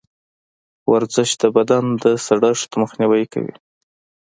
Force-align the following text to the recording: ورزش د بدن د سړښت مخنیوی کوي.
ورزش 0.91 1.29
د 1.41 1.43
بدن 1.55 1.83
د 2.03 2.05
سړښت 2.25 2.71
مخنیوی 2.81 3.23
کوي. 3.33 3.55